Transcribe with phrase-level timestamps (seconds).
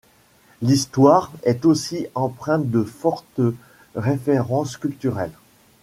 [0.63, 3.39] L'histoire est aussi empreinte de fortes
[3.93, 5.37] références culturelles.